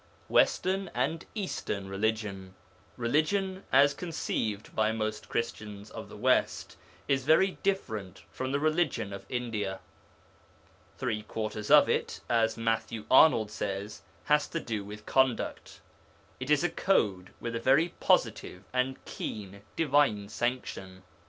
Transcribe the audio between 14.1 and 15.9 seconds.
has to do with conduct;